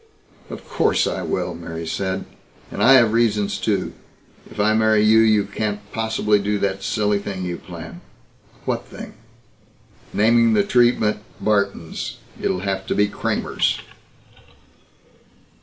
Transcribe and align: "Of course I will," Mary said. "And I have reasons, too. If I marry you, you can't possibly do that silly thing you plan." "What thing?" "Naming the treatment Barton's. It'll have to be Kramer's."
"Of 0.49 0.67
course 0.67 1.05
I 1.05 1.21
will," 1.21 1.53
Mary 1.53 1.85
said. 1.85 2.25
"And 2.71 2.81
I 2.81 2.93
have 2.93 3.13
reasons, 3.13 3.59
too. 3.59 3.93
If 4.49 4.59
I 4.59 4.73
marry 4.73 5.03
you, 5.03 5.19
you 5.19 5.43
can't 5.43 5.79
possibly 5.91 6.39
do 6.39 6.57
that 6.57 6.81
silly 6.81 7.19
thing 7.19 7.45
you 7.45 7.57
plan." 7.59 8.01
"What 8.65 8.87
thing?" 8.87 9.13
"Naming 10.11 10.53
the 10.55 10.63
treatment 10.63 11.19
Barton's. 11.39 12.17
It'll 12.41 12.61
have 12.61 12.87
to 12.87 12.95
be 12.95 13.07
Kramer's." 13.09 13.79